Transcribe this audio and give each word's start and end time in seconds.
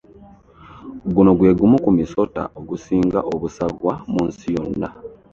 Guno 1.13 1.31
gwe 1.37 1.51
gumu 1.59 1.77
ku 1.83 1.89
misoto 1.97 2.41
agisinga 2.59 3.19
okusagwa 3.33 3.93
mu 4.11 4.21
nsi 4.27 4.47
yonna. 4.55 4.89